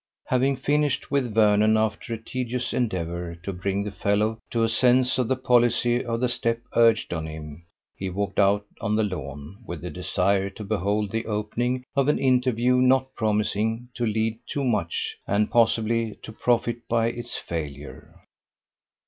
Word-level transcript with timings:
Having 0.29 0.55
finished 0.57 1.11
with 1.11 1.31
Vernon, 1.35 1.77
after 1.77 2.11
a 2.15 2.17
tedious 2.17 2.73
endeavour 2.73 3.35
to 3.43 3.53
bring 3.53 3.83
the 3.83 3.91
fellow 3.91 4.39
to 4.49 4.63
a 4.63 4.67
sense 4.67 5.19
of 5.19 5.27
the 5.27 5.35
policy 5.35 6.03
of 6.03 6.21
the 6.21 6.27
step 6.27 6.57
urged 6.75 7.13
on 7.13 7.27
him, 7.27 7.65
he 7.95 8.09
walked 8.09 8.39
out 8.39 8.65
on 8.79 8.95
the 8.95 9.03
lawn 9.03 9.57
with 9.63 9.81
the 9.83 9.91
desire 9.91 10.49
to 10.49 10.63
behold 10.63 11.11
the 11.11 11.27
opening 11.27 11.83
of 11.95 12.07
an 12.07 12.17
interview 12.17 12.77
not 12.77 13.13
promising 13.13 13.89
to 13.93 14.03
lead 14.03 14.39
to 14.49 14.63
much, 14.63 15.17
and 15.27 15.51
possibly 15.51 16.17
to 16.23 16.31
profit 16.31 16.87
by 16.89 17.05
its 17.05 17.37
failure. 17.37 18.23